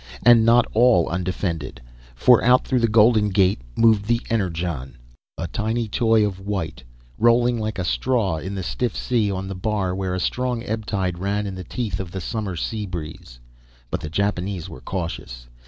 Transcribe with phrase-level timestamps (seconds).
[0.25, 1.79] And not all undefended,
[2.15, 4.97] for out through the Golden Gate moved the Energon,
[5.37, 6.83] a tiny toy of white,
[7.19, 10.87] rolling like a straw in the stiff sea on the bar where a strong ebb
[10.87, 13.39] tide ran in the teeth of the summer sea breeze.
[13.91, 15.45] But the Japanese were cautious.